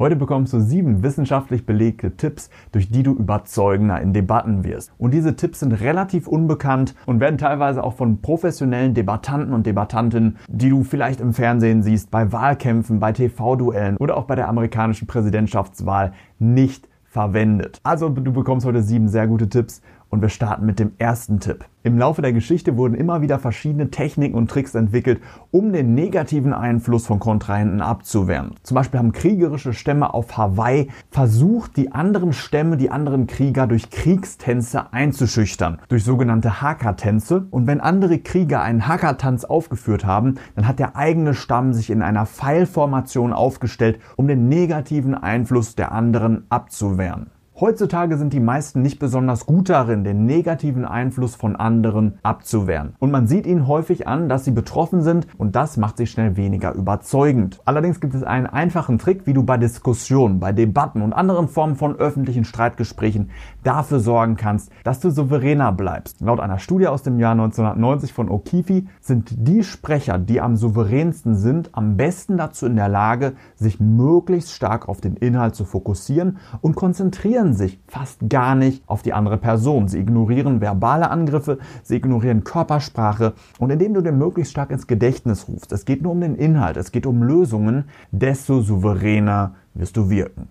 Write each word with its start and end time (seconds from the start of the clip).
Heute 0.00 0.16
bekommst 0.16 0.54
du 0.54 0.60
sieben 0.60 1.02
wissenschaftlich 1.02 1.66
belegte 1.66 2.16
Tipps, 2.16 2.48
durch 2.72 2.88
die 2.88 3.02
du 3.02 3.12
überzeugender 3.12 4.00
in 4.00 4.14
Debatten 4.14 4.64
wirst. 4.64 4.90
Und 4.96 5.12
diese 5.12 5.36
Tipps 5.36 5.60
sind 5.60 5.72
relativ 5.72 6.26
unbekannt 6.26 6.94
und 7.04 7.20
werden 7.20 7.36
teilweise 7.36 7.84
auch 7.84 7.92
von 7.92 8.22
professionellen 8.22 8.94
Debattanten 8.94 9.52
und 9.52 9.66
Debattantinnen, 9.66 10.38
die 10.48 10.70
du 10.70 10.84
vielleicht 10.84 11.20
im 11.20 11.34
Fernsehen 11.34 11.82
siehst, 11.82 12.10
bei 12.10 12.32
Wahlkämpfen, 12.32 12.98
bei 12.98 13.12
TV-Duellen 13.12 13.98
oder 13.98 14.16
auch 14.16 14.24
bei 14.24 14.36
der 14.36 14.48
amerikanischen 14.48 15.06
Präsidentschaftswahl 15.06 16.14
nicht 16.38 16.88
verwendet. 17.04 17.80
Also 17.82 18.08
du 18.08 18.32
bekommst 18.32 18.64
heute 18.64 18.82
sieben 18.82 19.08
sehr 19.08 19.26
gute 19.26 19.50
Tipps 19.50 19.82
und 20.10 20.20
wir 20.20 20.28
starten 20.28 20.66
mit 20.66 20.78
dem 20.78 20.92
ersten 20.98 21.40
Tipp. 21.40 21.64
Im 21.82 21.96
Laufe 21.96 22.20
der 22.20 22.34
Geschichte 22.34 22.76
wurden 22.76 22.94
immer 22.94 23.22
wieder 23.22 23.38
verschiedene 23.38 23.90
Techniken 23.90 24.36
und 24.36 24.50
Tricks 24.50 24.74
entwickelt, 24.74 25.22
um 25.50 25.72
den 25.72 25.94
negativen 25.94 26.52
Einfluss 26.52 27.06
von 27.06 27.18
Kontrahenten 27.18 27.80
abzuwehren. 27.80 28.54
Zum 28.62 28.74
Beispiel 28.74 28.98
haben 28.98 29.12
kriegerische 29.12 29.72
Stämme 29.72 30.12
auf 30.12 30.36
Hawaii 30.36 30.90
versucht, 31.10 31.78
die 31.78 31.92
anderen 31.92 32.34
Stämme, 32.34 32.76
die 32.76 32.90
anderen 32.90 33.26
Krieger 33.26 33.66
durch 33.66 33.88
Kriegstänze 33.88 34.92
einzuschüchtern, 34.92 35.78
durch 35.88 36.04
sogenannte 36.04 36.60
Haka-Tänze. 36.60 37.46
Und 37.50 37.66
wenn 37.66 37.80
andere 37.80 38.18
Krieger 38.18 38.60
einen 38.60 38.86
Haka-Tanz 38.86 39.46
aufgeführt 39.46 40.04
haben, 40.04 40.34
dann 40.56 40.68
hat 40.68 40.80
der 40.80 40.96
eigene 40.96 41.32
Stamm 41.32 41.72
sich 41.72 41.88
in 41.88 42.02
einer 42.02 42.26
Pfeilformation 42.26 43.32
aufgestellt, 43.32 44.00
um 44.16 44.28
den 44.28 44.50
negativen 44.50 45.14
Einfluss 45.14 45.76
der 45.76 45.92
anderen 45.92 46.44
abzuwehren. 46.50 47.30
Heutzutage 47.60 48.16
sind 48.16 48.32
die 48.32 48.40
meisten 48.40 48.80
nicht 48.80 48.98
besonders 48.98 49.44
gut 49.44 49.68
darin, 49.68 50.02
den 50.02 50.24
negativen 50.24 50.86
Einfluss 50.86 51.34
von 51.34 51.56
anderen 51.56 52.18
abzuwehren. 52.22 52.94
Und 52.98 53.10
man 53.10 53.26
sieht 53.26 53.44
ihnen 53.44 53.66
häufig 53.66 54.08
an, 54.08 54.30
dass 54.30 54.46
sie 54.46 54.50
betroffen 54.50 55.02
sind 55.02 55.26
und 55.36 55.56
das 55.56 55.76
macht 55.76 55.98
sie 55.98 56.06
schnell 56.06 56.38
weniger 56.38 56.72
überzeugend. 56.72 57.60
Allerdings 57.66 58.00
gibt 58.00 58.14
es 58.14 58.22
einen 58.22 58.46
einfachen 58.46 58.96
Trick, 58.96 59.26
wie 59.26 59.34
du 59.34 59.42
bei 59.42 59.58
Diskussionen, 59.58 60.40
bei 60.40 60.52
Debatten 60.52 61.02
und 61.02 61.12
anderen 61.12 61.48
Formen 61.48 61.76
von 61.76 61.96
öffentlichen 61.96 62.46
Streitgesprächen 62.46 63.28
dafür 63.62 64.00
sorgen 64.00 64.36
kannst, 64.36 64.72
dass 64.82 65.00
du 65.00 65.10
souveräner 65.10 65.70
bleibst. 65.70 66.22
Laut 66.22 66.40
einer 66.40 66.60
Studie 66.60 66.86
aus 66.86 67.02
dem 67.02 67.18
Jahr 67.18 67.32
1990 67.32 68.14
von 68.14 68.30
O'Keefe 68.30 68.86
sind 69.02 69.34
die 69.36 69.64
Sprecher, 69.64 70.18
die 70.18 70.40
am 70.40 70.56
souveränsten 70.56 71.34
sind, 71.34 71.68
am 71.72 71.98
besten 71.98 72.38
dazu 72.38 72.64
in 72.64 72.76
der 72.76 72.88
Lage, 72.88 73.34
sich 73.54 73.80
möglichst 73.80 74.52
stark 74.52 74.88
auf 74.88 75.02
den 75.02 75.16
Inhalt 75.16 75.54
zu 75.54 75.66
fokussieren 75.66 76.38
und 76.62 76.74
konzentrieren 76.74 77.49
konzentrieren 77.50 77.54
sich 77.54 77.80
fast 77.86 78.28
gar 78.28 78.54
nicht 78.54 78.82
auf 78.86 79.02
die 79.02 79.12
andere 79.12 79.38
Person. 79.38 79.88
Sie 79.88 79.98
ignorieren 79.98 80.60
verbale 80.60 81.10
Angriffe, 81.10 81.58
sie 81.82 81.96
ignorieren 81.96 82.44
Körpersprache 82.44 83.34
und 83.58 83.70
indem 83.70 83.94
du 83.94 84.00
dir 84.00 84.12
möglichst 84.12 84.52
stark 84.52 84.70
ins 84.70 84.86
Gedächtnis 84.86 85.48
rufst, 85.48 85.72
es 85.72 85.84
geht 85.84 86.02
nur 86.02 86.12
um 86.12 86.20
den 86.20 86.34
Inhalt, 86.34 86.76
es 86.76 86.92
geht 86.92 87.06
um 87.06 87.22
Lösungen, 87.22 87.84
desto 88.10 88.60
souveräner 88.60 89.54
wirst 89.74 89.96
du 89.96 90.10
wirken. 90.10 90.48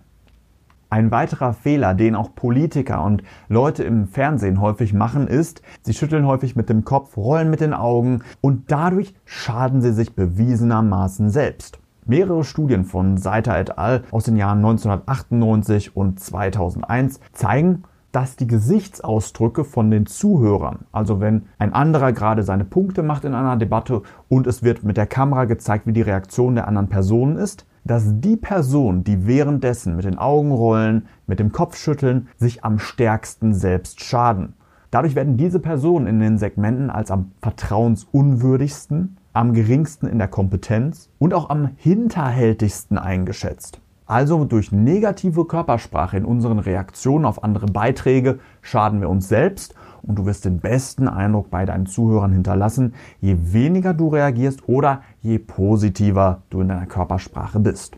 Ein 0.92 1.12
weiterer 1.12 1.54
Fehler, 1.54 1.94
den 1.94 2.16
auch 2.16 2.34
Politiker 2.34 3.04
und 3.04 3.22
Leute 3.48 3.84
im 3.84 4.08
Fernsehen 4.08 4.60
häufig 4.60 4.92
machen, 4.94 5.28
ist, 5.28 5.62
sie 5.84 5.94
schütteln 5.94 6.26
häufig 6.26 6.56
mit 6.56 6.68
dem 6.68 6.84
Kopf, 6.84 7.16
rollen 7.16 7.52
mit 7.52 7.62
den 7.62 7.76
Augen 7.76 8.24
und 8.42 8.72
dadurch 8.72 9.14
schaden 9.26 9.82
sie 9.82 9.94
sich 9.94 10.16
bewiesenermaßen 10.16 11.30
selbst. 11.30 11.80
Mehrere 12.10 12.44
Studien 12.44 12.86
von 12.86 13.18
Seiter 13.18 13.60
et 13.60 13.78
al. 13.78 14.02
aus 14.10 14.24
den 14.24 14.36
Jahren 14.36 14.66
1998 14.66 15.96
und 15.96 16.20
2001 16.20 17.20
zeigen, 17.34 17.84
dass 18.12 18.36
die 18.36 18.48
Gesichtsausdrücke 18.48 19.64
von 19.64 19.92
den 19.92 20.08
Zuhörern, 20.08 20.86
also 20.92 21.20
wenn 21.20 21.44
ein 21.60 21.72
anderer 21.72 22.12
gerade 22.12 22.42
seine 22.42 22.66
Punkte 22.66 23.04
macht 23.04 23.26
in 23.26 23.36
einer 23.36 23.58
Debatte 23.58 24.02
und 24.28 24.48
es 24.48 24.64
wird 24.64 24.84
mit 24.84 24.98
der 24.98 25.06
Kamera 25.06 25.46
gezeigt, 25.46 25.86
wie 25.86 25.94
die 25.94 26.02
Reaktion 26.02 26.56
der 26.56 26.68
anderen 26.68 26.90
Personen 26.90 27.36
ist, 27.36 27.68
dass 27.84 28.20
die 28.20 28.38
Person, 28.38 29.04
die 29.04 29.28
währenddessen 29.28 29.96
mit 29.96 30.06
den 30.06 30.18
Augen 30.18 30.52
rollen, 30.52 31.06
mit 31.28 31.40
dem 31.40 31.52
Kopf 31.52 31.78
schütteln, 31.78 32.28
sich 32.38 32.66
am 32.66 32.80
stärksten 32.80 33.54
selbst 33.54 34.02
schaden. 34.02 34.56
Dadurch 34.90 35.14
werden 35.14 35.38
diese 35.38 35.60
Personen 35.60 36.08
in 36.08 36.20
den 36.20 36.40
Segmenten 36.40 36.90
als 36.90 37.12
am 37.12 37.34
vertrauensunwürdigsten, 37.44 39.18
am 39.40 39.54
geringsten 39.54 40.06
in 40.06 40.18
der 40.18 40.28
Kompetenz 40.28 41.10
und 41.18 41.34
auch 41.34 41.50
am 41.50 41.70
hinterhältigsten 41.78 42.98
eingeschätzt. 42.98 43.80
Also 44.06 44.44
durch 44.44 44.74
negative 44.74 45.46
Körpersprache 45.46 46.18
in 46.18 46.26
unseren 46.26 46.60
Reaktionen 46.60 47.24
auf 47.24 47.42
andere 47.42 47.68
Beiträge 47.68 48.40
schaden 48.62 49.00
wir 49.00 49.08
uns 49.08 49.30
selbst 49.30 49.76
und 50.02 50.20
du 50.20 50.26
wirst 50.26 50.44
den 50.44 50.60
besten 50.60 51.08
Eindruck 51.08 51.50
bei 51.50 51.66
deinen 51.66 51.86
Zuhörern 51.86 52.34
hinterlassen, 52.34 52.96
je 53.22 53.38
weniger 53.54 53.94
du 53.94 54.10
reagierst 54.10 54.68
oder 54.68 55.04
je 55.22 55.40
positiver 55.40 56.42
du 56.50 56.60
in 56.60 56.68
deiner 56.68 56.86
Körpersprache 56.86 57.62
bist. 57.62 57.96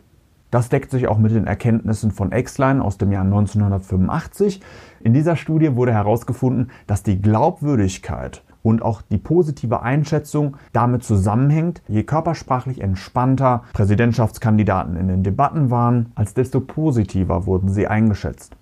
Das 0.52 0.70
deckt 0.70 0.92
sich 0.92 1.08
auch 1.08 1.18
mit 1.18 1.32
den 1.32 1.48
Erkenntnissen 1.48 2.12
von 2.12 2.32
Exline 2.32 2.86
aus 2.86 3.00
dem 3.00 3.12
Jahr 3.12 3.24
1985. 3.24 4.62
In 5.00 5.16
dieser 5.16 5.36
Studie 5.36 5.76
wurde 5.76 5.94
herausgefunden, 5.94 6.70
dass 6.86 7.02
die 7.02 7.20
Glaubwürdigkeit 7.20 8.44
und 8.64 8.82
auch 8.82 9.02
die 9.02 9.18
positive 9.18 9.82
Einschätzung 9.82 10.58
damit 10.74 11.04
zusammenhängt, 11.04 11.82
je 11.88 12.04
körpersprachlich 12.04 12.82
entspannter 12.82 13.64
Präsidentschaftskandidaten 13.74 14.96
in 14.96 15.08
den 15.08 15.24
Debatten 15.24 15.70
waren, 15.70 16.12
als 16.16 16.34
desto 16.34 16.60
positiver 16.60 17.46
wurden 17.46 17.70
sie 17.70 17.88
eingeschätzt. 17.88 18.56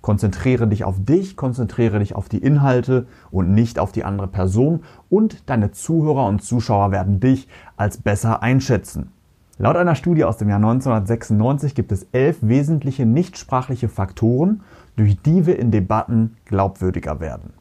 Konzentriere 0.00 0.66
dich 0.66 0.84
auf 0.84 0.96
dich, 0.98 1.36
konzentriere 1.36 1.98
dich 1.98 2.16
auf 2.16 2.28
die 2.28 2.38
Inhalte 2.38 3.06
und 3.30 3.52
nicht 3.52 3.78
auf 3.78 3.92
die 3.92 4.04
andere 4.04 4.28
Person 4.28 4.80
und 5.10 5.48
deine 5.50 5.72
Zuhörer 5.72 6.26
und 6.26 6.42
Zuschauer 6.42 6.90
werden 6.90 7.20
dich 7.20 7.48
als 7.76 7.98
besser 7.98 8.42
einschätzen. 8.42 9.12
Laut 9.58 9.76
einer 9.76 9.94
Studie 9.94 10.24
aus 10.24 10.38
dem 10.38 10.48
Jahr 10.48 10.56
1996 10.56 11.74
gibt 11.74 11.92
es 11.92 12.06
elf 12.12 12.38
wesentliche 12.40 13.04
nichtsprachliche 13.04 13.90
Faktoren, 13.90 14.62
durch 14.96 15.20
die 15.20 15.44
wir 15.44 15.58
in 15.58 15.70
Debatten 15.70 16.38
glaubwürdiger 16.46 17.20
werden. 17.20 17.52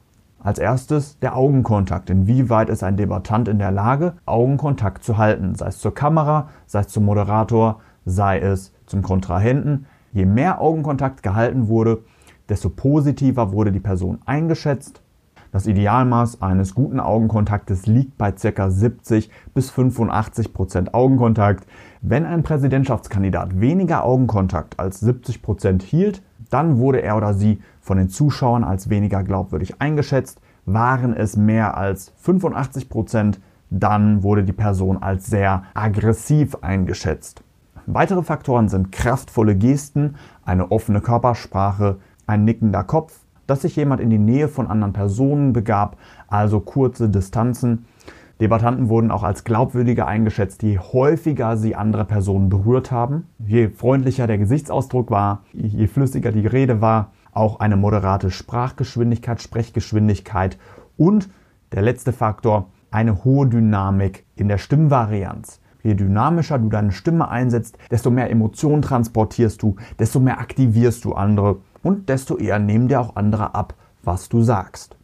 Als 0.41 0.57
erstes 0.57 1.19
der 1.19 1.35
Augenkontakt. 1.35 2.09
Inwieweit 2.09 2.69
ist 2.69 2.81
ein 2.81 2.95
Debattant 2.95 3.49
in 3.49 3.59
der 3.59 3.71
Lage, 3.71 4.13
Augenkontakt 4.25 5.03
zu 5.03 5.17
halten, 5.17 5.53
sei 5.55 5.67
es 5.67 5.79
zur 5.79 5.93
Kamera, 5.93 6.47
sei 6.65 6.79
es 6.79 6.87
zum 6.87 7.03
Moderator, 7.03 7.81
sei 8.05 8.39
es 8.39 8.73
zum 8.85 9.01
Kontrahenten. 9.01 9.85
Je 10.13 10.25
mehr 10.25 10.61
Augenkontakt 10.61 11.23
gehalten 11.23 11.67
wurde, 11.67 12.03
desto 12.47 12.69
positiver 12.69 13.51
wurde 13.51 13.73
die 13.73 13.81
Person 13.81 14.19
eingeschätzt. 14.25 15.01
Das 15.51 15.67
Idealmaß 15.67 16.41
eines 16.41 16.73
guten 16.73 16.99
Augenkontaktes 16.99 17.85
liegt 17.85 18.17
bei 18.17 18.31
ca. 18.31 18.69
70 18.69 19.29
bis 19.53 19.71
85 19.71 20.53
Prozent 20.53 20.93
Augenkontakt. 20.93 21.67
Wenn 22.01 22.25
ein 22.25 22.43
Präsidentschaftskandidat 22.43 23.59
weniger 23.59 24.05
Augenkontakt 24.05 24.79
als 24.79 24.99
70 25.01 25.41
Prozent 25.41 25.83
hielt, 25.83 26.21
dann 26.49 26.77
wurde 26.77 27.01
er 27.01 27.17
oder 27.17 27.33
sie 27.33 27.61
von 27.81 27.97
den 27.97 28.09
Zuschauern 28.09 28.63
als 28.63 28.89
weniger 28.89 29.23
glaubwürdig 29.23 29.81
eingeschätzt. 29.81 30.41
Waren 30.65 31.15
es 31.15 31.35
mehr 31.35 31.77
als 31.77 32.13
85 32.17 32.89
Prozent, 32.89 33.39
dann 33.69 34.23
wurde 34.23 34.43
die 34.43 34.53
Person 34.53 35.01
als 35.01 35.27
sehr 35.27 35.63
aggressiv 35.73 36.57
eingeschätzt. 36.61 37.43
Weitere 37.85 38.21
Faktoren 38.21 38.69
sind 38.69 38.91
kraftvolle 38.91 39.55
Gesten, 39.55 40.15
eine 40.45 40.71
offene 40.71 41.01
Körpersprache, 41.01 41.97
ein 42.27 42.45
nickender 42.45 42.83
Kopf, 42.83 43.19
dass 43.47 43.63
sich 43.63 43.75
jemand 43.75 43.99
in 43.99 44.11
die 44.11 44.19
Nähe 44.19 44.47
von 44.47 44.67
anderen 44.67 44.93
Personen 44.93 45.53
begab, 45.53 45.97
also 46.27 46.59
kurze 46.59 47.09
Distanzen. 47.09 47.85
Debattanten 48.39 48.87
wurden 48.87 49.11
auch 49.11 49.23
als 49.23 49.43
glaubwürdiger 49.43 50.07
eingeschätzt, 50.07 50.63
je 50.63 50.79
häufiger 50.79 51.57
sie 51.57 51.75
andere 51.75 52.05
Personen 52.05 52.47
berührt 52.47 52.89
haben. 52.89 53.27
Je 53.37 53.67
freundlicher 53.69 54.27
der 54.27 54.37
Gesichtsausdruck 54.37 55.11
war, 55.11 55.43
je 55.51 55.87
flüssiger 55.87 56.31
die 56.31 56.47
Rede 56.47 56.79
war, 56.79 57.11
auch 57.33 57.59
eine 57.59 57.75
moderate 57.75 58.31
Sprachgeschwindigkeit, 58.31 59.41
Sprechgeschwindigkeit 59.41 60.57
und 60.97 61.29
der 61.73 61.81
letzte 61.81 62.13
Faktor, 62.13 62.69
eine 62.91 63.23
hohe 63.23 63.47
Dynamik 63.47 64.25
in 64.35 64.47
der 64.47 64.57
Stimmvarianz. 64.57 65.59
Je 65.83 65.93
dynamischer 65.93 66.59
du 66.59 66.69
deine 66.69 66.91
Stimme 66.91 67.29
einsetzt, 67.29 67.77
desto 67.91 68.09
mehr 68.09 68.29
Emotionen 68.29 68.81
transportierst 68.81 69.61
du, 69.61 69.75
desto 69.99 70.19
mehr 70.19 70.39
aktivierst 70.39 71.03
du 71.05 71.13
andere 71.13 71.57
und 71.83 72.09
desto 72.09 72.37
eher 72.37 72.59
nehmen 72.59 72.87
dir 72.87 73.01
auch 73.01 73.15
andere 73.15 73.53
ab, 73.53 73.75
was 74.03 74.29
du 74.29 74.41
sagst. 74.41 74.97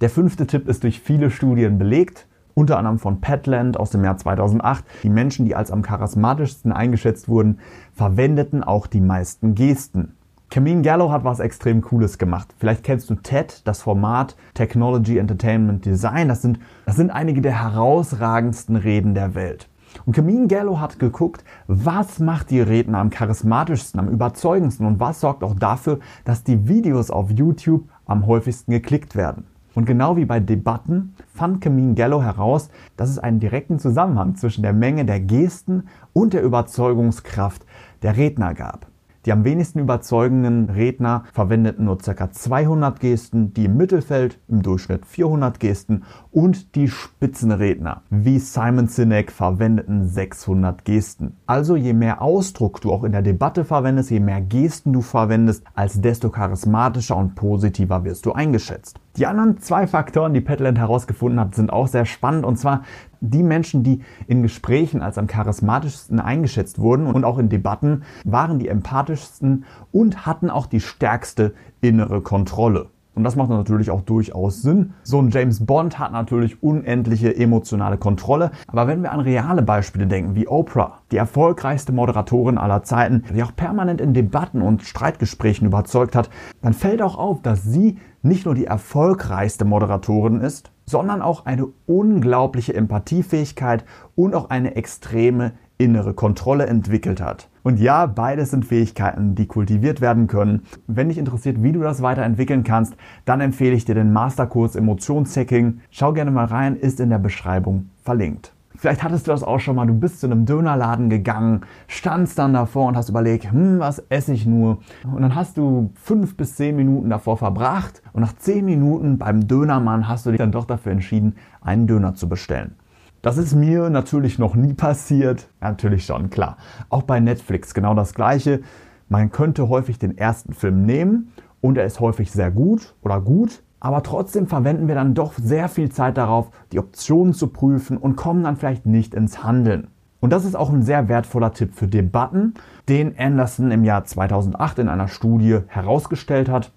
Der 0.00 0.10
fünfte 0.10 0.46
Tipp 0.46 0.68
ist 0.68 0.82
durch 0.82 1.00
viele 1.00 1.30
Studien 1.30 1.78
belegt, 1.78 2.26
unter 2.54 2.78
anderem 2.78 2.98
von 2.98 3.20
Petland 3.20 3.78
aus 3.78 3.90
dem 3.90 4.04
Jahr 4.04 4.16
2008. 4.16 4.84
Die 5.02 5.10
Menschen, 5.10 5.44
die 5.44 5.54
als 5.54 5.70
am 5.70 5.82
charismatischsten 5.82 6.72
eingeschätzt 6.72 7.28
wurden, 7.28 7.58
verwendeten 7.92 8.62
auch 8.62 8.86
die 8.86 9.00
meisten 9.00 9.54
Gesten. 9.54 10.14
Camille 10.52 10.82
Gallo 10.82 11.10
hat 11.10 11.24
was 11.24 11.40
extrem 11.40 11.80
Cooles 11.80 12.18
gemacht. 12.18 12.54
Vielleicht 12.58 12.84
kennst 12.84 13.08
du 13.08 13.14
TED, 13.14 13.62
das 13.64 13.80
Format 13.80 14.36
Technology 14.52 15.16
Entertainment 15.16 15.86
Design. 15.86 16.28
Das 16.28 16.42
sind, 16.42 16.60
das 16.84 16.96
sind 16.96 17.10
einige 17.10 17.40
der 17.40 17.62
herausragendsten 17.62 18.76
Reden 18.76 19.14
der 19.14 19.34
Welt. 19.34 19.70
Und 20.04 20.14
Camille 20.14 20.48
Gallo 20.48 20.78
hat 20.78 20.98
geguckt, 20.98 21.44
was 21.68 22.18
macht 22.18 22.50
die 22.50 22.60
Redner 22.60 22.98
am 22.98 23.08
charismatischsten, 23.08 23.98
am 23.98 24.08
überzeugendsten 24.08 24.86
und 24.86 25.00
was 25.00 25.20
sorgt 25.20 25.42
auch 25.42 25.54
dafür, 25.54 26.00
dass 26.24 26.44
die 26.44 26.68
Videos 26.68 27.10
auf 27.10 27.30
YouTube 27.30 27.88
am 28.04 28.26
häufigsten 28.26 28.72
geklickt 28.72 29.16
werden. 29.16 29.46
Und 29.74 29.86
genau 29.86 30.16
wie 30.16 30.24
bei 30.24 30.40
Debatten 30.40 31.14
fand 31.34 31.60
Camille 31.60 31.94
Gallo 31.94 32.22
heraus, 32.22 32.68
dass 32.96 33.10
es 33.10 33.18
einen 33.18 33.40
direkten 33.40 33.78
Zusammenhang 33.78 34.36
zwischen 34.36 34.62
der 34.62 34.72
Menge 34.72 35.04
der 35.04 35.20
Gesten 35.20 35.84
und 36.12 36.34
der 36.34 36.42
Überzeugungskraft 36.42 37.64
der 38.02 38.16
Redner 38.16 38.54
gab. 38.54 38.86
Die 39.24 39.30
am 39.30 39.44
wenigsten 39.44 39.78
überzeugenden 39.78 40.68
Redner 40.68 41.22
verwendeten 41.32 41.84
nur 41.84 41.98
ca. 41.98 42.32
200 42.32 42.98
Gesten, 42.98 43.54
die 43.54 43.66
im 43.66 43.76
Mittelfeld 43.76 44.40
im 44.48 44.62
Durchschnitt 44.62 45.06
400 45.06 45.60
Gesten 45.60 46.02
und 46.32 46.74
die 46.74 46.88
Spitzenredner 46.88 48.02
wie 48.10 48.40
Simon 48.40 48.88
Sinek 48.88 49.30
verwendeten 49.30 50.08
600 50.08 50.84
Gesten. 50.84 51.36
Also 51.46 51.76
je 51.76 51.92
mehr 51.92 52.20
Ausdruck 52.20 52.80
du 52.80 52.90
auch 52.90 53.04
in 53.04 53.12
der 53.12 53.22
Debatte 53.22 53.64
verwendest, 53.64 54.10
je 54.10 54.18
mehr 54.18 54.40
Gesten 54.40 54.92
du 54.92 55.02
verwendest, 55.02 55.62
als 55.74 56.00
desto 56.00 56.30
charismatischer 56.30 57.16
und 57.16 57.36
positiver 57.36 58.02
wirst 58.02 58.26
du 58.26 58.32
eingeschätzt. 58.32 58.98
Die 59.16 59.26
anderen 59.26 59.58
zwei 59.58 59.86
Faktoren, 59.86 60.32
die 60.32 60.40
Petland 60.40 60.78
herausgefunden 60.78 61.38
hat, 61.38 61.54
sind 61.54 61.70
auch 61.70 61.86
sehr 61.86 62.06
spannend. 62.06 62.46
Und 62.46 62.56
zwar 62.56 62.82
die 63.20 63.42
Menschen, 63.42 63.82
die 63.82 64.00
in 64.26 64.42
Gesprächen 64.42 65.02
als 65.02 65.18
am 65.18 65.26
charismatischsten 65.26 66.18
eingeschätzt 66.18 66.78
wurden 66.78 67.06
und 67.06 67.24
auch 67.24 67.38
in 67.38 67.50
Debatten, 67.50 68.04
waren 68.24 68.58
die 68.58 68.68
empathischsten 68.68 69.64
und 69.92 70.24
hatten 70.24 70.48
auch 70.48 70.66
die 70.66 70.80
stärkste 70.80 71.54
innere 71.82 72.22
Kontrolle. 72.22 72.88
Und 73.14 73.24
das 73.24 73.36
macht 73.36 73.50
natürlich 73.50 73.90
auch 73.90 74.00
durchaus 74.00 74.62
Sinn. 74.62 74.94
So 75.02 75.20
ein 75.20 75.30
James 75.30 75.66
Bond 75.66 75.98
hat 75.98 76.12
natürlich 76.12 76.62
unendliche 76.62 77.36
emotionale 77.36 77.98
Kontrolle. 77.98 78.52
Aber 78.66 78.86
wenn 78.86 79.02
wir 79.02 79.12
an 79.12 79.20
reale 79.20 79.62
Beispiele 79.62 80.06
denken, 80.06 80.34
wie 80.34 80.48
Oprah, 80.48 81.00
die 81.10 81.18
erfolgreichste 81.18 81.92
Moderatorin 81.92 82.56
aller 82.56 82.82
Zeiten, 82.82 83.24
die 83.34 83.42
auch 83.42 83.54
permanent 83.54 84.00
in 84.00 84.14
Debatten 84.14 84.62
und 84.62 84.82
Streitgesprächen 84.82 85.66
überzeugt 85.66 86.16
hat, 86.16 86.30
dann 86.62 86.72
fällt 86.72 87.02
auch 87.02 87.18
auf, 87.18 87.42
dass 87.42 87.64
sie 87.64 87.98
nicht 88.22 88.46
nur 88.46 88.54
die 88.54 88.66
erfolgreichste 88.66 89.64
Moderatorin 89.64 90.40
ist, 90.40 90.70
sondern 90.86 91.22
auch 91.22 91.44
eine 91.44 91.66
unglaubliche 91.86 92.74
Empathiefähigkeit 92.74 93.84
und 94.14 94.34
auch 94.34 94.50
eine 94.50 94.74
extreme 94.76 95.52
innere 95.82 96.14
Kontrolle 96.14 96.66
entwickelt 96.66 97.20
hat. 97.20 97.48
Und 97.62 97.78
ja, 97.78 98.06
beides 98.06 98.50
sind 98.50 98.64
Fähigkeiten, 98.64 99.34
die 99.34 99.46
kultiviert 99.46 100.00
werden 100.00 100.26
können. 100.26 100.62
Wenn 100.86 101.08
dich 101.08 101.18
interessiert, 101.18 101.62
wie 101.62 101.72
du 101.72 101.80
das 101.80 102.02
weiterentwickeln 102.02 102.64
kannst, 102.64 102.94
dann 103.24 103.40
empfehle 103.40 103.74
ich 103.74 103.84
dir 103.84 103.94
den 103.94 104.12
Masterkurs 104.12 104.74
Emotionshacking. 104.74 105.80
Schau 105.90 106.12
gerne 106.12 106.30
mal 106.30 106.46
rein, 106.46 106.76
ist 106.76 106.98
in 106.98 107.10
der 107.10 107.18
Beschreibung 107.18 107.90
verlinkt. 108.02 108.52
Vielleicht 108.82 109.04
hattest 109.04 109.28
du 109.28 109.30
das 109.30 109.44
auch 109.44 109.60
schon 109.60 109.76
mal, 109.76 109.86
du 109.86 109.94
bist 109.94 110.18
zu 110.18 110.26
einem 110.26 110.44
Dönerladen 110.44 111.08
gegangen, 111.08 111.60
standst 111.86 112.36
dann 112.38 112.52
davor 112.52 112.88
und 112.88 112.96
hast 112.96 113.10
überlegt, 113.10 113.52
hm, 113.52 113.78
was 113.78 114.00
esse 114.08 114.32
ich 114.32 114.44
nur? 114.44 114.78
Und 115.04 115.22
dann 115.22 115.36
hast 115.36 115.56
du 115.56 115.92
fünf 115.94 116.36
bis 116.36 116.56
zehn 116.56 116.74
Minuten 116.74 117.08
davor 117.08 117.36
verbracht 117.36 118.02
und 118.12 118.22
nach 118.22 118.32
zehn 118.32 118.64
Minuten 118.64 119.18
beim 119.18 119.46
Dönermann 119.46 120.08
hast 120.08 120.26
du 120.26 120.30
dich 120.30 120.38
dann 120.38 120.50
doch 120.50 120.64
dafür 120.64 120.90
entschieden, 120.90 121.36
einen 121.60 121.86
Döner 121.86 122.14
zu 122.14 122.28
bestellen. 122.28 122.74
Das 123.22 123.38
ist 123.38 123.54
mir 123.54 123.88
natürlich 123.88 124.40
noch 124.40 124.56
nie 124.56 124.74
passiert. 124.74 125.48
natürlich 125.60 126.04
schon, 126.04 126.28
klar. 126.28 126.56
Auch 126.88 127.04
bei 127.04 127.20
Netflix 127.20 127.72
genau 127.72 127.94
das 127.94 128.14
gleiche. 128.14 128.62
Man 129.08 129.30
könnte 129.30 129.68
häufig 129.68 130.00
den 130.00 130.18
ersten 130.18 130.52
Film 130.54 130.84
nehmen 130.84 131.32
und 131.60 131.78
er 131.78 131.84
ist 131.84 132.00
häufig 132.00 132.32
sehr 132.32 132.50
gut 132.50 132.94
oder 133.00 133.20
gut, 133.20 133.62
aber 133.78 134.02
trotzdem 134.02 134.48
verwenden 134.48 134.88
wir 134.88 134.96
dann 134.96 135.14
doch 135.14 135.34
sehr 135.34 135.68
viel 135.68 135.92
Zeit 135.92 136.16
darauf, 136.16 136.50
die 136.72 136.80
Optionen 136.80 137.32
zu 137.32 137.46
prüfen 137.46 137.96
und 137.96 138.16
kommen 138.16 138.42
dann 138.42 138.56
vielleicht 138.56 138.86
nicht 138.86 139.14
ins 139.14 139.44
Handeln. 139.44 139.86
Und 140.18 140.32
das 140.32 140.44
ist 140.44 140.56
auch 140.56 140.70
ein 140.70 140.82
sehr 140.82 141.08
wertvoller 141.08 141.52
Tipp 141.52 141.74
für 141.74 141.86
Debatten, 141.86 142.54
den 142.88 143.16
Anderson 143.16 143.70
im 143.70 143.84
Jahr 143.84 144.04
2008 144.04 144.80
in 144.80 144.88
einer 144.88 145.08
Studie 145.08 145.60
herausgestellt 145.68 146.48
hat. 146.48 146.72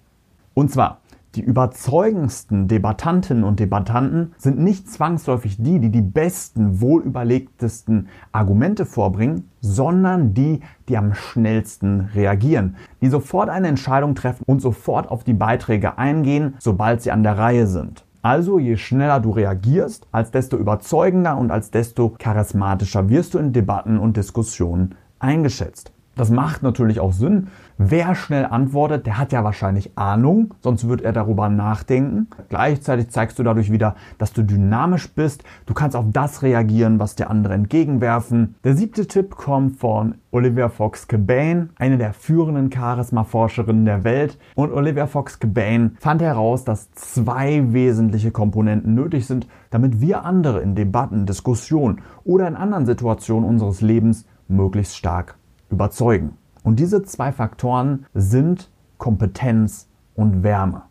Und 0.54 0.70
zwar, 0.70 1.00
die 1.36 1.42
überzeugendsten 1.42 2.66
Debattantinnen 2.66 3.44
und 3.44 3.60
Debattanten 3.60 4.32
sind 4.38 4.58
nicht 4.58 4.90
zwangsläufig 4.90 5.56
die, 5.58 5.78
die 5.78 5.90
die 5.90 6.00
besten, 6.00 6.80
wohlüberlegtesten 6.80 8.08
Argumente 8.32 8.86
vorbringen, 8.86 9.50
sondern 9.60 10.32
die, 10.32 10.60
die 10.88 10.96
am 10.96 11.12
schnellsten 11.12 12.08
reagieren, 12.14 12.76
die 13.02 13.08
sofort 13.08 13.50
eine 13.50 13.68
Entscheidung 13.68 14.14
treffen 14.14 14.44
und 14.46 14.60
sofort 14.60 15.10
auf 15.10 15.24
die 15.24 15.34
Beiträge 15.34 15.98
eingehen, 15.98 16.54
sobald 16.58 17.02
sie 17.02 17.12
an 17.12 17.22
der 17.22 17.36
Reihe 17.36 17.66
sind. 17.66 18.04
Also 18.22 18.58
je 18.58 18.76
schneller 18.76 19.20
du 19.20 19.30
reagierst, 19.30 20.08
als 20.10 20.30
desto 20.30 20.56
überzeugender 20.56 21.36
und 21.36 21.50
als 21.50 21.70
desto 21.70 22.14
charismatischer 22.18 23.08
wirst 23.10 23.34
du 23.34 23.38
in 23.38 23.52
Debatten 23.52 23.98
und 23.98 24.16
Diskussionen 24.16 24.94
eingeschätzt. 25.18 25.92
Das 26.16 26.30
macht 26.30 26.62
natürlich 26.62 26.98
auch 26.98 27.12
Sinn. 27.12 27.48
Wer 27.76 28.14
schnell 28.14 28.46
antwortet, 28.46 29.04
der 29.04 29.18
hat 29.18 29.32
ja 29.32 29.44
wahrscheinlich 29.44 29.98
Ahnung, 29.98 30.54
sonst 30.62 30.88
wird 30.88 31.02
er 31.02 31.12
darüber 31.12 31.50
nachdenken. 31.50 32.28
Gleichzeitig 32.48 33.10
zeigst 33.10 33.38
du 33.38 33.42
dadurch 33.42 33.70
wieder, 33.70 33.96
dass 34.16 34.32
du 34.32 34.42
dynamisch 34.42 35.12
bist. 35.12 35.44
Du 35.66 35.74
kannst 35.74 35.94
auf 35.94 36.06
das 36.10 36.42
reagieren, 36.42 36.98
was 36.98 37.16
der 37.16 37.28
andere 37.28 37.52
entgegenwerfen. 37.52 38.54
Der 38.64 38.74
siebte 38.74 39.06
Tipp 39.06 39.36
kommt 39.36 39.76
von 39.76 40.14
Olivia 40.30 40.70
Fox 40.70 41.06
Cabane, 41.06 41.68
eine 41.76 41.98
der 41.98 42.14
führenden 42.14 42.72
Charisma-Forscherinnen 42.72 43.84
der 43.84 44.02
Welt. 44.04 44.38
Und 44.54 44.72
Olivia 44.72 45.06
Fox 45.06 45.38
Cabane 45.38 45.92
fand 46.00 46.22
heraus, 46.22 46.64
dass 46.64 46.92
zwei 46.92 47.74
wesentliche 47.74 48.30
Komponenten 48.30 48.94
nötig 48.94 49.26
sind, 49.26 49.46
damit 49.68 50.00
wir 50.00 50.24
andere 50.24 50.62
in 50.62 50.74
Debatten, 50.74 51.26
Diskussionen 51.26 52.00
oder 52.24 52.48
in 52.48 52.56
anderen 52.56 52.86
Situationen 52.86 53.46
unseres 53.46 53.82
Lebens 53.82 54.24
möglichst 54.48 54.96
stark 54.96 55.36
überzeugen. 55.70 56.36
Und 56.62 56.80
diese 56.80 57.02
zwei 57.02 57.32
Faktoren 57.32 58.06
sind 58.14 58.70
Kompetenz 58.98 59.88
und 60.14 60.42
Wärme. 60.42 60.82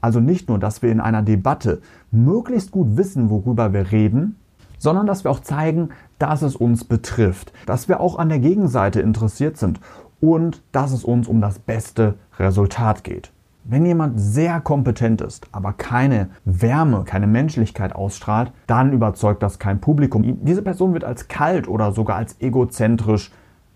Also 0.00 0.20
nicht 0.20 0.48
nur, 0.48 0.58
dass 0.58 0.82
wir 0.82 0.90
in 0.90 1.00
einer 1.00 1.22
Debatte 1.22 1.80
möglichst 2.10 2.72
gut 2.72 2.96
wissen, 2.96 3.30
worüber 3.30 3.72
wir 3.72 3.92
reden, 3.92 4.36
sondern 4.78 5.06
dass 5.06 5.22
wir 5.22 5.30
auch 5.30 5.40
zeigen, 5.40 5.90
dass 6.18 6.42
es 6.42 6.56
uns 6.56 6.84
betrifft, 6.84 7.52
dass 7.66 7.88
wir 7.88 8.00
auch 8.00 8.18
an 8.18 8.28
der 8.28 8.40
Gegenseite 8.40 9.00
interessiert 9.00 9.56
sind 9.56 9.80
und 10.20 10.62
dass 10.72 10.92
es 10.92 11.04
uns 11.04 11.28
um 11.28 11.40
das 11.40 11.60
beste 11.60 12.16
Resultat 12.38 13.04
geht. 13.04 13.32
Wenn 13.64 13.86
jemand 13.86 14.20
sehr 14.20 14.60
kompetent 14.60 15.20
ist, 15.20 15.46
aber 15.52 15.72
keine 15.72 16.30
Wärme, 16.44 17.04
keine 17.04 17.28
Menschlichkeit 17.28 17.94
ausstrahlt, 17.94 18.52
dann 18.66 18.92
überzeugt 18.92 19.40
das 19.40 19.60
kein 19.60 19.80
Publikum. 19.80 20.44
Diese 20.44 20.62
Person 20.62 20.94
wird 20.94 21.04
als 21.04 21.28
kalt 21.28 21.68
oder 21.68 21.92
sogar 21.92 22.16
als 22.16 22.40
egozentrisch 22.40 23.30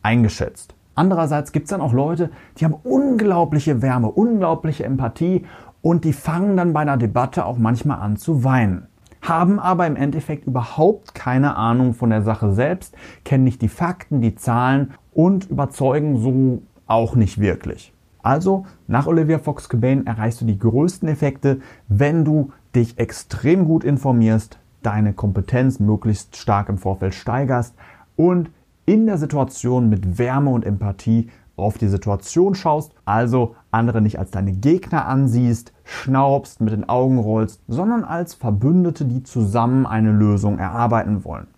eingeschätzt. 0.06 0.74
Andererseits 0.94 1.52
gibt 1.52 1.64
es 1.64 1.70
dann 1.70 1.80
auch 1.80 1.92
Leute, 1.92 2.30
die 2.56 2.64
haben 2.64 2.74
unglaubliche 2.74 3.82
Wärme, 3.82 4.08
unglaubliche 4.08 4.84
Empathie 4.84 5.44
und 5.82 6.04
die 6.04 6.12
fangen 6.12 6.56
dann 6.56 6.72
bei 6.72 6.80
einer 6.80 6.96
Debatte 6.96 7.44
auch 7.44 7.58
manchmal 7.58 7.98
an 7.98 8.16
zu 8.16 8.44
weinen. 8.44 8.86
Haben 9.20 9.58
aber 9.58 9.86
im 9.86 9.96
Endeffekt 9.96 10.46
überhaupt 10.46 11.14
keine 11.14 11.56
Ahnung 11.56 11.92
von 11.92 12.10
der 12.10 12.22
Sache 12.22 12.52
selbst, 12.52 12.94
kennen 13.24 13.44
nicht 13.44 13.60
die 13.60 13.68
Fakten, 13.68 14.20
die 14.20 14.36
Zahlen 14.36 14.94
und 15.12 15.50
überzeugen 15.50 16.18
so 16.18 16.62
auch 16.86 17.16
nicht 17.16 17.40
wirklich. 17.40 17.92
Also, 18.22 18.64
nach 18.86 19.06
Olivia 19.06 19.38
Fox 19.38 19.68
Cabane 19.68 20.06
erreichst 20.06 20.40
du 20.40 20.44
die 20.44 20.58
größten 20.58 21.08
Effekte, 21.08 21.60
wenn 21.88 22.24
du 22.24 22.52
dich 22.74 22.98
extrem 22.98 23.66
gut 23.66 23.82
informierst, 23.82 24.58
deine 24.82 25.12
Kompetenz 25.12 25.80
möglichst 25.80 26.36
stark 26.36 26.68
im 26.68 26.78
Vorfeld 26.78 27.14
steigerst 27.14 27.74
und 28.14 28.50
in 28.86 29.06
der 29.06 29.18
Situation 29.18 29.88
mit 29.90 30.18
Wärme 30.18 30.50
und 30.50 30.64
Empathie 30.64 31.28
auf 31.56 31.78
die 31.78 31.88
Situation 31.88 32.54
schaust, 32.54 32.92
also 33.04 33.56
andere 33.70 34.00
nicht 34.00 34.18
als 34.18 34.30
deine 34.30 34.52
Gegner 34.52 35.06
ansiehst, 35.06 35.72
schnaubst, 35.84 36.60
mit 36.60 36.72
den 36.72 36.88
Augen 36.88 37.18
rollst, 37.18 37.62
sondern 37.66 38.04
als 38.04 38.34
Verbündete, 38.34 39.04
die 39.06 39.22
zusammen 39.22 39.86
eine 39.86 40.12
Lösung 40.12 40.58
erarbeiten 40.58 41.24
wollen. 41.24 41.48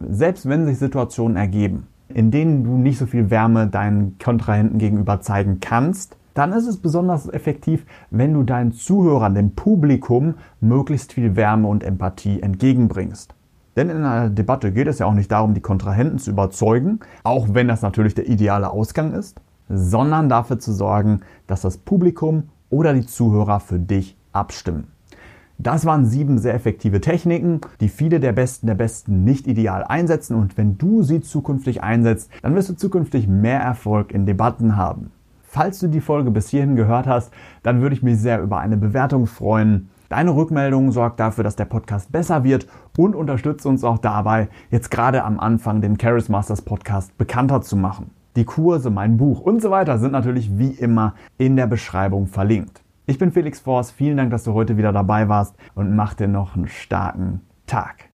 Selbst 0.00 0.48
wenn 0.48 0.64
sich 0.64 0.78
Situationen 0.78 1.36
ergeben, 1.36 1.88
in 2.08 2.30
denen 2.30 2.64
du 2.64 2.76
nicht 2.76 2.98
so 2.98 3.06
viel 3.06 3.30
Wärme 3.30 3.66
deinen 3.66 4.16
Kontrahenten 4.18 4.78
gegenüber 4.78 5.20
zeigen 5.20 5.58
kannst, 5.60 6.16
dann 6.34 6.52
ist 6.52 6.68
es 6.68 6.76
besonders 6.76 7.28
effektiv, 7.28 7.84
wenn 8.10 8.32
du 8.32 8.44
deinen 8.44 8.72
Zuhörern, 8.72 9.34
dem 9.34 9.56
Publikum, 9.56 10.34
möglichst 10.60 11.12
viel 11.12 11.34
Wärme 11.34 11.66
und 11.66 11.82
Empathie 11.82 12.40
entgegenbringst. 12.40 13.34
Denn 13.78 13.90
in 13.90 13.98
einer 13.98 14.28
Debatte 14.28 14.72
geht 14.72 14.88
es 14.88 14.98
ja 14.98 15.06
auch 15.06 15.14
nicht 15.14 15.30
darum, 15.30 15.54
die 15.54 15.60
Kontrahenten 15.60 16.18
zu 16.18 16.32
überzeugen, 16.32 16.98
auch 17.22 17.46
wenn 17.52 17.68
das 17.68 17.80
natürlich 17.80 18.12
der 18.12 18.28
ideale 18.28 18.70
Ausgang 18.70 19.12
ist, 19.12 19.40
sondern 19.68 20.28
dafür 20.28 20.58
zu 20.58 20.72
sorgen, 20.72 21.20
dass 21.46 21.60
das 21.60 21.78
Publikum 21.78 22.48
oder 22.70 22.92
die 22.92 23.06
Zuhörer 23.06 23.60
für 23.60 23.78
dich 23.78 24.16
abstimmen. 24.32 24.88
Das 25.58 25.86
waren 25.86 26.06
sieben 26.06 26.38
sehr 26.38 26.54
effektive 26.54 27.00
Techniken, 27.00 27.60
die 27.80 27.88
viele 27.88 28.18
der 28.18 28.32
Besten 28.32 28.66
der 28.66 28.74
Besten 28.74 29.22
nicht 29.22 29.46
ideal 29.46 29.84
einsetzen 29.84 30.34
und 30.34 30.58
wenn 30.58 30.76
du 30.76 31.04
sie 31.04 31.20
zukünftig 31.20 31.80
einsetzt, 31.80 32.32
dann 32.42 32.56
wirst 32.56 32.70
du 32.70 32.74
zukünftig 32.74 33.28
mehr 33.28 33.60
Erfolg 33.60 34.10
in 34.10 34.26
Debatten 34.26 34.76
haben. 34.76 35.12
Falls 35.42 35.78
du 35.78 35.86
die 35.86 36.00
Folge 36.00 36.32
bis 36.32 36.48
hierhin 36.48 36.74
gehört 36.74 37.06
hast, 37.06 37.32
dann 37.62 37.80
würde 37.80 37.94
ich 37.94 38.02
mich 38.02 38.18
sehr 38.18 38.42
über 38.42 38.58
eine 38.58 38.76
Bewertung 38.76 39.28
freuen. 39.28 39.88
Deine 40.08 40.34
Rückmeldung 40.34 40.90
sorgt 40.90 41.20
dafür, 41.20 41.44
dass 41.44 41.56
der 41.56 41.66
Podcast 41.66 42.10
besser 42.10 42.42
wird 42.42 42.66
und 42.96 43.14
unterstützt 43.14 43.66
uns 43.66 43.84
auch 43.84 43.98
dabei, 43.98 44.48
jetzt 44.70 44.90
gerade 44.90 45.22
am 45.22 45.38
Anfang 45.38 45.82
den 45.82 45.98
Charis 45.98 46.30
Masters 46.30 46.62
Podcast 46.62 47.18
bekannter 47.18 47.60
zu 47.60 47.76
machen. 47.76 48.10
Die 48.34 48.46
Kurse, 48.46 48.88
mein 48.88 49.18
Buch 49.18 49.40
und 49.40 49.60
so 49.60 49.70
weiter 49.70 49.98
sind 49.98 50.12
natürlich 50.12 50.58
wie 50.58 50.70
immer 50.70 51.14
in 51.36 51.56
der 51.56 51.66
Beschreibung 51.66 52.26
verlinkt. 52.26 52.80
Ich 53.04 53.18
bin 53.18 53.32
Felix 53.32 53.60
Forst, 53.60 53.92
vielen 53.92 54.16
Dank, 54.16 54.30
dass 54.30 54.44
du 54.44 54.54
heute 54.54 54.78
wieder 54.78 54.92
dabei 54.92 55.28
warst 55.28 55.54
und 55.74 55.94
mach 55.94 56.14
dir 56.14 56.28
noch 56.28 56.56
einen 56.56 56.68
starken 56.68 57.42
Tag. 57.66 58.06